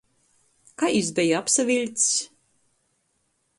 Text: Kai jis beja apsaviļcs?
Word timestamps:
Kai 0.83 0.89
jis 0.95 1.11
beja 1.19 1.37
apsaviļcs? 1.43 2.09